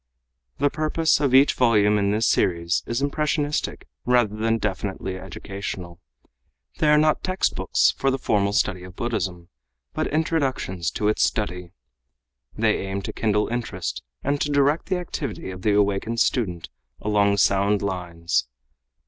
The 0.57 0.71
purpose 0.71 1.19
of 1.19 1.31
each 1.31 1.53
volume 1.53 1.99
in 1.99 2.09
this 2.09 2.25
series 2.25 2.81
is 2.87 3.03
impressionistic 3.03 3.87
rather 4.03 4.35
than 4.35 4.57
definitely 4.57 5.15
educational. 5.19 5.99
They 6.79 6.87
are 6.89 6.97
not 6.97 7.23
textbooks 7.23 7.91
for 7.95 8.09
the 8.09 8.17
formal 8.17 8.51
study 8.53 8.81
of 8.81 8.95
Buddhism, 8.95 9.49
but 9.93 10.07
introductions 10.07 10.89
to 10.93 11.07
its 11.07 11.21
study. 11.23 11.73
They 12.57 12.79
aim 12.87 13.03
to 13.03 13.13
kindle 13.13 13.47
interest 13.49 14.01
and 14.23 14.41
to 14.41 14.49
direct 14.49 14.87
the 14.87 14.97
activity 14.97 15.51
of 15.51 15.61
the 15.61 15.73
awakened 15.75 16.19
student 16.19 16.69
along 16.99 17.37
sound 17.37 17.83
lines. 17.83 18.47